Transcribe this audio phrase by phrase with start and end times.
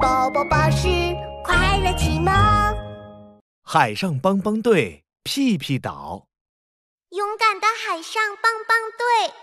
[0.00, 0.88] 宝宝巴士
[1.44, 2.32] 快乐启蒙。
[3.62, 6.26] 海上帮帮队，屁屁岛。
[7.10, 9.34] 勇敢的海上帮帮队，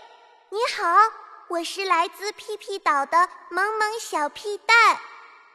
[0.50, 0.96] 你好，
[1.48, 4.98] 我是来自屁屁岛的萌萌小屁蛋。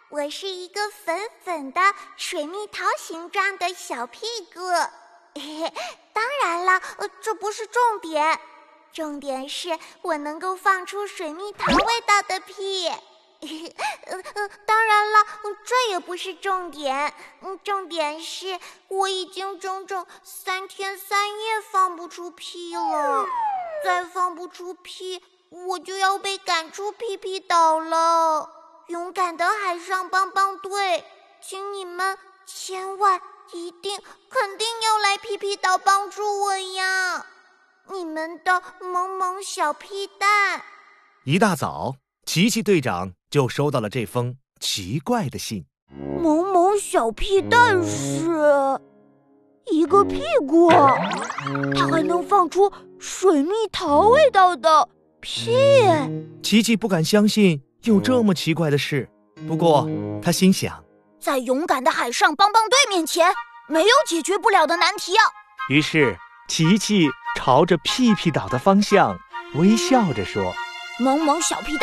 [0.10, 1.82] 我是一个粉粉的
[2.16, 4.62] 水蜜桃形状的小屁股。
[5.36, 5.74] 嘿嘿，
[6.14, 8.40] 当然了，呃，这不是重点，
[8.94, 12.90] 重点是我能够放出水蜜桃味道的屁。
[14.06, 15.20] 呃呃，当然了，
[15.66, 17.14] 这也不是重点。
[17.42, 23.26] 嗯，重点是我已经整整三天三夜放不出屁了。
[23.84, 28.50] 再放不出屁，我就要被赶出屁屁岛了。
[28.88, 31.04] 勇敢的海上帮帮队，
[31.42, 37.26] 请你们千万一定肯定要来屁屁岛帮助我呀！
[37.90, 40.64] 你们的萌萌小屁蛋。
[41.26, 43.14] 一大早，奇奇队长。
[43.34, 45.66] 就收到了这封奇怪的信。
[46.22, 48.30] 萌萌小屁蛋是
[49.72, 54.88] 一个屁股，它还能放出水蜜桃味道的
[55.20, 55.52] 屁。
[56.44, 59.10] 琪琪不敢相信有这么奇怪的事，
[59.48, 59.90] 不过
[60.22, 60.84] 他心想，
[61.20, 63.34] 在勇敢的海上帮帮队面前，
[63.68, 65.24] 没有解决不了的难题啊。
[65.70, 66.16] 于是，
[66.48, 69.18] 琪琪朝着屁屁岛的方向
[69.56, 70.54] 微笑着说
[71.02, 71.82] ：“萌萌小屁蛋。”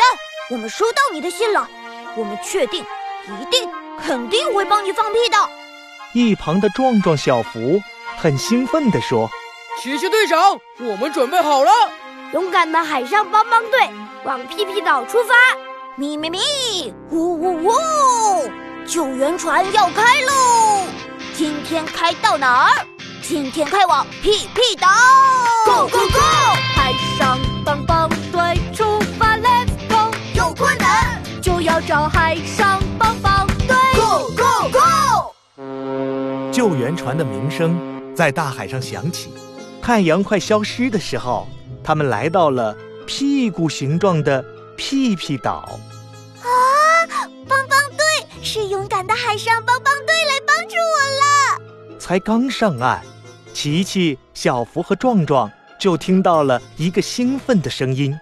[0.51, 1.65] 我们收到你的信了，
[2.17, 2.83] 我们确定，
[3.39, 3.69] 一定，
[4.03, 5.37] 肯定会帮你放屁的。
[6.11, 7.81] 一旁的壮壮小福
[8.17, 9.29] 很兴奋地说
[9.81, 11.71] ：“奇奇队长，我们准备好了，
[12.33, 13.89] 勇敢的海上帮帮队
[14.25, 15.33] 往屁屁岛出发！
[15.95, 17.71] 咪咪咪，呜呜呜，
[18.85, 20.85] 救援船要开喽！
[21.33, 22.85] 今天开到哪儿？
[23.21, 24.89] 今天开往屁屁岛
[25.65, 26.19] ！Go go go！
[26.75, 27.37] 海上
[31.91, 36.49] 找海上帮帮队，Go Go Go！
[36.49, 37.77] 救援船的鸣声
[38.15, 39.29] 在大海上响起。
[39.81, 41.49] 太阳快消失的时候，
[41.83, 42.73] 他们来到了
[43.05, 44.41] 屁股形状的
[44.77, 45.77] 屁屁岛。
[46.39, 46.47] 啊！
[47.45, 51.99] 帮帮队是勇敢的海上帮帮队来帮助我了。
[51.99, 53.01] 才刚上岸，
[53.53, 58.17] 琪琪、小福和壮壮就听到了一个兴奋的声音。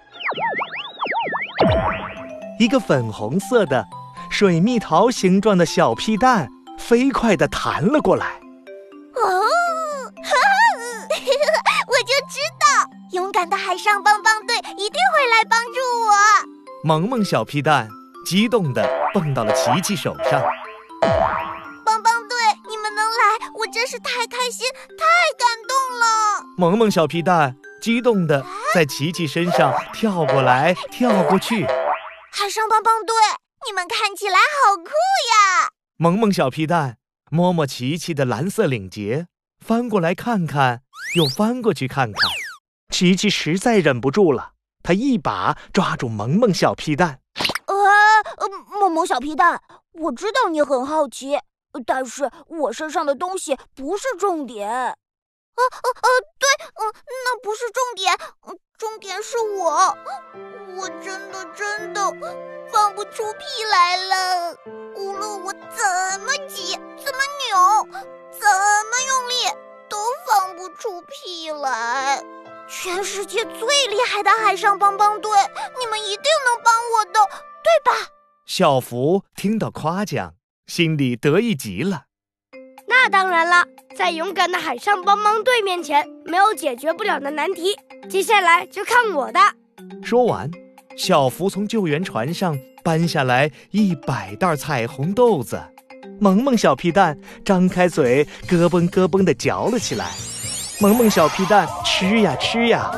[2.60, 3.88] 一个粉红色的
[4.30, 8.26] 水蜜桃形状的小屁蛋飞快地弹了过来。
[9.16, 9.24] 哦，
[11.88, 12.66] 我就知道，
[13.14, 16.12] 勇敢的海上帮帮队一定会来帮助我。
[16.84, 17.88] 萌萌小屁蛋
[18.26, 20.44] 激动地蹦到了琪琪手上。
[21.86, 22.36] 帮帮队，
[22.68, 24.68] 你们能来，我真是太开心、
[24.98, 25.06] 太
[25.38, 26.04] 感动了。
[26.58, 31.66] 萌萌小屁蛋激动地在琪琪身上跳过来跳过去。
[32.32, 33.16] 海上帮帮队，
[33.68, 35.70] 你们看起来好酷呀！
[35.98, 36.98] 萌萌小皮蛋
[37.32, 39.28] 摸摸琪琪的蓝色领结，
[39.64, 40.84] 翻过来看看，
[41.16, 42.32] 又翻过去看看。
[42.90, 47.20] 琪琪实在忍不住了，他一把抓住萌萌小皮蛋。
[47.66, 47.76] 呃，
[48.80, 49.62] 萌萌小皮蛋，
[49.94, 51.38] 我知道你很好奇，
[51.86, 54.70] 但是我身上的东西不是重点。
[54.70, 56.10] 呃呃呃，
[56.40, 56.94] 对，嗯，
[57.26, 58.18] 那不是重点，
[58.80, 59.96] 重点是我。
[60.78, 62.02] 我真的真的
[62.72, 64.58] 放不出屁来了，
[64.96, 68.00] 无论我怎么挤、怎么扭、
[68.32, 69.34] 怎么用力，
[69.90, 72.24] 都放不出屁来。
[72.70, 75.30] 全世界最厉害的海上帮帮队，
[75.78, 77.20] 你们一定能帮我的，
[77.62, 78.08] 对吧？
[78.46, 80.36] 小福听到夸奖，
[80.68, 82.06] 心里得意极了。
[83.02, 83.66] 那当然了，
[83.96, 87.74] 在勇敢的海上帮帮队面前，没有解决不了的难题。
[88.10, 89.40] 接下来就看我的。
[90.04, 90.52] 说完，
[90.98, 95.58] 小福从救援船上搬下来一百袋彩虹豆子，
[96.20, 100.12] 萌萌小屁蛋张开嘴，咯嘣咯嘣地嚼了起来。
[100.82, 102.92] 萌萌小屁蛋吃呀吃呀，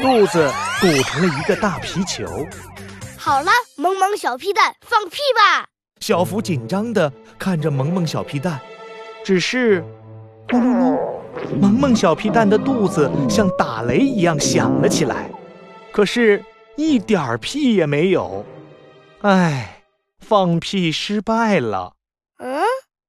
[0.00, 0.48] 肚子
[0.80, 2.24] 鼓成了一个大皮球。
[3.18, 5.66] 好了，萌萌小屁蛋放屁吧！
[5.98, 8.60] 小福紧张地看着萌萌小屁蛋，
[9.24, 9.82] 只是，
[10.48, 10.98] 咕噜噜，
[11.60, 15.30] 萌萌小皮蛋的肚子像打雷一样响了起来。
[15.92, 16.44] 可是，
[16.76, 18.44] 一点儿屁也没有，
[19.20, 19.84] 唉，
[20.18, 21.94] 放屁失败了。
[22.38, 22.62] 嗯，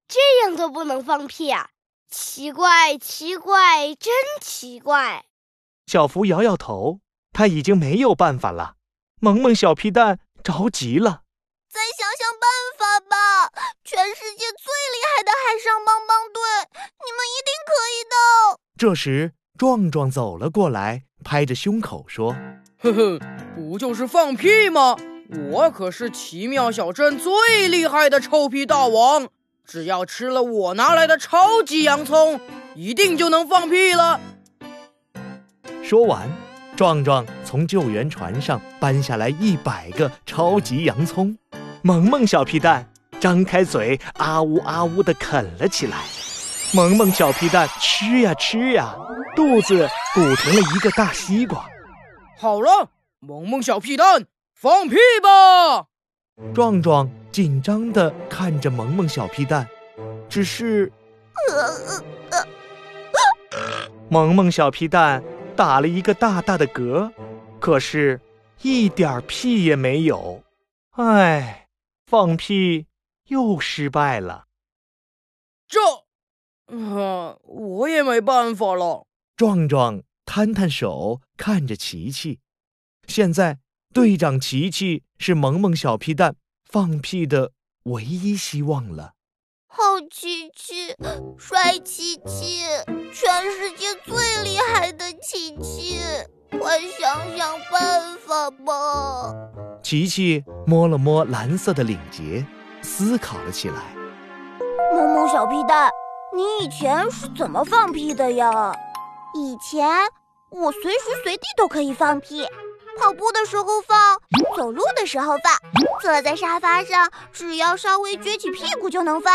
[0.07, 1.69] 这样都不能放屁啊？
[2.09, 4.11] 奇怪，奇怪，真
[4.41, 5.25] 奇怪。
[5.85, 6.99] 小福摇摇头，
[7.31, 8.73] 他已经没有办法了。
[9.21, 11.21] 萌萌小屁蛋着急了，
[11.69, 13.51] 再想想办法吧！
[13.83, 14.33] 全世
[18.79, 22.33] 这时，壮壮走了过来，拍着胸口说。
[22.81, 23.19] 呵呵，
[23.53, 24.95] 不就是放屁吗？
[25.51, 29.27] 我可是奇妙小镇最厉害的臭屁大王，
[29.65, 32.39] 只要吃了我拿来的超级洋葱，
[32.73, 34.17] 一定就能放屁了。
[35.83, 36.29] 说完，
[36.77, 41.37] 壮壮从救援船上搬下来一百个超级洋葱，
[41.81, 42.89] 萌萌小屁蛋
[43.19, 46.05] 张开嘴，啊呜啊呜地啃了起来。
[46.71, 48.95] 萌萌小屁蛋吃呀吃呀，
[49.35, 51.67] 肚子鼓成了一个大西瓜。
[52.37, 55.87] 好了，萌萌小屁蛋，放屁吧！
[56.53, 59.67] 壮壮紧张的看着萌萌小屁蛋，
[60.29, 60.91] 只是，
[64.09, 65.23] 萌萌小屁蛋。
[65.55, 67.11] 打了一个大大的嗝，
[67.59, 68.21] 可是，
[68.61, 70.41] 一点屁也没有。
[70.91, 71.67] 唉，
[72.05, 72.85] 放屁
[73.27, 74.45] 又失败了。
[75.67, 75.79] 这，
[76.69, 79.05] 啊，我也没办法了。
[79.35, 82.39] 壮壮摊摊手，看着琪琪。
[83.07, 83.57] 现在，
[83.93, 86.35] 队长琪琪是萌萌小屁蛋
[86.69, 87.51] 放屁的
[87.83, 89.13] 唯一希望了。
[89.67, 89.81] 好
[90.11, 90.95] 琪琪，
[91.37, 92.63] 帅琪琪，
[93.13, 95.97] 全世界最厉害的琪琪，
[96.59, 99.33] 快想想办法吧！
[99.81, 102.45] 琪琪摸了摸蓝色的领结，
[102.81, 103.95] 思考了起来。
[104.93, 105.89] 萌萌小屁蛋，
[106.35, 108.73] 你以前是怎么放屁的呀？
[109.33, 109.87] 以前
[110.51, 112.45] 我随时随地都可以放屁。
[112.99, 113.97] 跑步的时候放，
[114.57, 115.71] 走路的时候放，
[116.01, 119.33] 坐在沙发上，只要稍微撅起屁股就能放。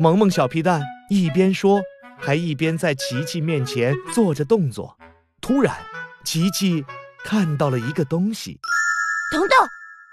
[0.00, 1.80] 萌萌小屁蛋一边说，
[2.18, 4.96] 还一边在琪琪面前做着动作。
[5.40, 5.76] 突然，
[6.24, 6.84] 琪琪
[7.24, 8.58] 看到了一个东西。
[9.30, 9.50] 等等，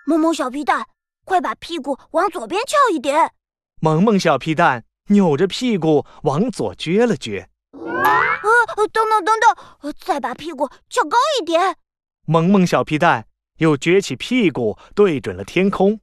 [0.06, 0.86] 萌萌小屁蛋，
[1.25, 3.31] 快把屁股往左边翘一点。
[3.81, 7.45] 萌萌小屁蛋扭着屁股往左撅了撅。
[7.71, 11.75] 呃，等等等等，再把屁股翘高一点。
[12.25, 13.25] 萌萌小皮蛋
[13.57, 16.00] 又撅起屁股，对准了天空。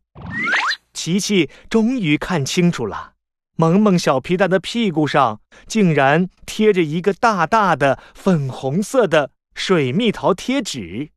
[0.92, 3.12] 琪琪终于看清楚了，
[3.56, 11.10] 萌萌小皮蛋的屁股上竟然贴着一个大大的粉红色的水蜜桃贴纸。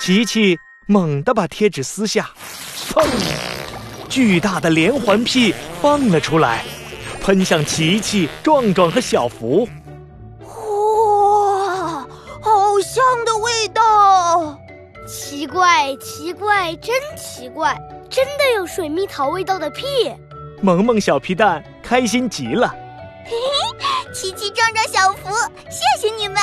[0.00, 2.30] 琪琪猛地把贴纸撕下，
[2.90, 3.08] 砰！
[4.08, 6.64] 巨大的连环屁放了出来，
[7.24, 9.66] 喷向琪琪、壮壮和小福。
[10.42, 12.06] 哇
[12.42, 14.54] 好香的味道！
[15.08, 17.74] 奇怪，奇怪，真奇怪，
[18.10, 19.86] 真的有水蜜桃味道的屁！
[20.60, 22.68] 萌萌小皮蛋开心极了。
[23.24, 23.30] 嘿
[23.78, 25.30] 嘿，奇奇壮壮小福，
[25.70, 26.36] 谢谢你们，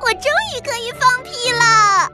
[0.00, 2.10] 我终于可以放屁了！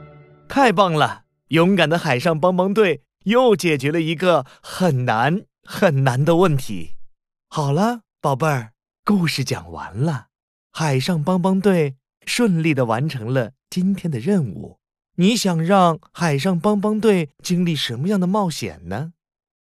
[0.47, 1.21] 太棒了！
[1.47, 6.91] 勇敢的海上帮帮队又解决了一个很难很难的问题。
[7.49, 8.73] 好了，宝贝儿，
[9.03, 10.27] 故事讲完了。
[10.71, 11.95] 海上帮帮队。
[12.27, 14.77] 顺利的完成了今天的任务。
[15.15, 19.13] 你想让海上帮帮队经历什么样的冒险呢？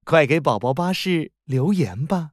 [0.05, 2.33] 快给宝宝巴士留言吧。